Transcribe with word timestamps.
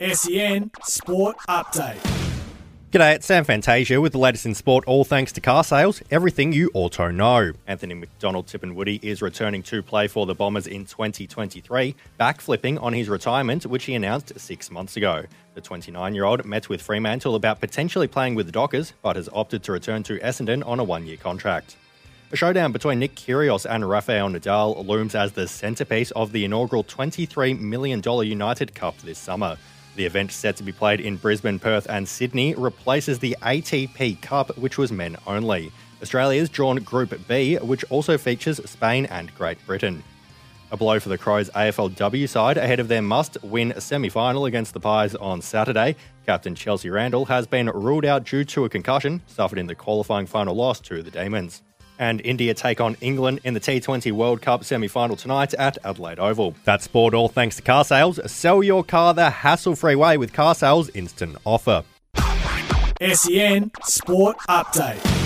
SEN 0.00 0.70
Sport 0.82 1.36
Update. 1.46 2.00
G'day, 2.90 3.16
it's 3.16 3.26
Sam 3.26 3.44
Fantasia 3.44 4.00
with 4.00 4.12
the 4.12 4.18
latest 4.18 4.46
in 4.46 4.54
sport, 4.54 4.82
all 4.86 5.04
thanks 5.04 5.30
to 5.32 5.42
car 5.42 5.62
sales, 5.62 6.00
everything 6.10 6.54
you 6.54 6.70
auto 6.72 7.10
know. 7.10 7.52
Anthony 7.66 7.92
McDonald 7.92 8.46
Tipungwuti 8.46 9.04
is 9.04 9.20
returning 9.20 9.62
to 9.64 9.82
play 9.82 10.08
for 10.08 10.24
the 10.24 10.34
Bombers 10.34 10.66
in 10.66 10.86
2023, 10.86 11.94
backflipping 12.18 12.82
on 12.82 12.94
his 12.94 13.10
retirement, 13.10 13.66
which 13.66 13.84
he 13.84 13.94
announced 13.94 14.32
six 14.40 14.70
months 14.70 14.96
ago. 14.96 15.24
The 15.52 15.60
29 15.60 16.14
year 16.14 16.24
old 16.24 16.46
met 16.46 16.70
with 16.70 16.80
Fremantle 16.80 17.34
about 17.34 17.60
potentially 17.60 18.08
playing 18.08 18.36
with 18.36 18.46
the 18.46 18.52
Dockers, 18.52 18.94
but 19.02 19.16
has 19.16 19.28
opted 19.34 19.62
to 19.64 19.72
return 19.72 20.02
to 20.04 20.18
Essendon 20.20 20.66
on 20.66 20.80
a 20.80 20.84
one 20.84 21.06
year 21.06 21.18
contract. 21.18 21.76
A 22.32 22.36
showdown 22.36 22.72
between 22.72 23.00
Nick 23.00 23.16
Kyrgios 23.16 23.66
and 23.68 23.86
Rafael 23.86 24.30
Nadal 24.30 24.86
looms 24.86 25.14
as 25.14 25.32
the 25.32 25.46
centrepiece 25.46 26.10
of 26.12 26.32
the 26.32 26.46
inaugural 26.46 26.84
$23 26.84 27.60
million 27.60 28.02
United 28.02 28.74
Cup 28.74 28.96
this 28.98 29.18
summer. 29.18 29.58
The 29.96 30.06
event, 30.06 30.32
set 30.32 30.56
to 30.56 30.62
be 30.62 30.72
played 30.72 31.00
in 31.00 31.16
Brisbane, 31.16 31.58
Perth, 31.58 31.86
and 31.88 32.08
Sydney, 32.08 32.54
replaces 32.54 33.18
the 33.18 33.36
ATP 33.42 34.20
Cup, 34.22 34.56
which 34.56 34.78
was 34.78 34.92
men 34.92 35.16
only. 35.26 35.72
Australia's 36.02 36.48
drawn 36.48 36.76
Group 36.76 37.14
B, 37.28 37.56
which 37.56 37.84
also 37.90 38.16
features 38.16 38.60
Spain 38.68 39.06
and 39.06 39.34
Great 39.34 39.58
Britain. 39.66 40.02
A 40.72 40.76
blow 40.76 41.00
for 41.00 41.08
the 41.08 41.18
Crows 41.18 41.50
AFLW 41.50 42.28
side 42.28 42.56
ahead 42.56 42.78
of 42.78 42.88
their 42.88 43.02
must 43.02 43.42
win 43.42 43.78
semi 43.80 44.08
final 44.08 44.46
against 44.46 44.72
the 44.72 44.80
Pies 44.80 45.16
on 45.16 45.42
Saturday. 45.42 45.96
Captain 46.26 46.54
Chelsea 46.54 46.88
Randall 46.88 47.24
has 47.24 47.46
been 47.46 47.66
ruled 47.66 48.04
out 48.04 48.24
due 48.24 48.44
to 48.44 48.64
a 48.64 48.68
concussion 48.68 49.20
suffered 49.26 49.58
in 49.58 49.66
the 49.66 49.74
qualifying 49.74 50.26
final 50.26 50.54
loss 50.54 50.78
to 50.80 51.02
the 51.02 51.10
Demons 51.10 51.62
and 52.00 52.20
India 52.22 52.52
take 52.54 52.80
on 52.80 52.96
England 53.00 53.40
in 53.44 53.54
the 53.54 53.60
T20 53.60 54.10
World 54.10 54.42
Cup 54.42 54.64
semi 54.64 54.88
final 54.88 55.14
tonight 55.14 55.54
at 55.54 55.78
Adelaide 55.84 56.18
Oval. 56.18 56.56
That's 56.64 56.84
sport 56.84 57.14
all 57.14 57.28
thanks 57.28 57.56
to 57.56 57.62
car 57.62 57.84
sales. 57.84 58.18
Sell 58.26 58.64
your 58.64 58.82
car 58.82 59.14
the 59.14 59.30
hassle 59.30 59.76
free 59.76 59.94
way 59.94 60.16
with 60.16 60.32
car 60.32 60.56
sales 60.56 60.88
instant 60.90 61.36
offer. 61.44 61.84
SEN 63.00 63.70
Sport 63.84 64.36
Update. 64.48 65.19